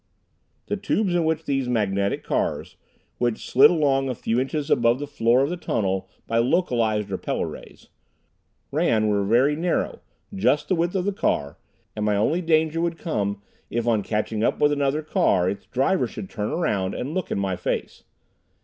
[0.65, 2.75] The tubes in which these magnetic cars
[3.19, 7.45] (which slid along a few inches above the floor of the tunnel by localized repeller
[7.45, 7.87] rays)
[8.71, 10.01] ran were very narrow,
[10.33, 11.59] just the width of the car,
[11.95, 16.07] and my only danger would come if on catching up to another car its driver
[16.07, 18.03] should turn around and look in my face.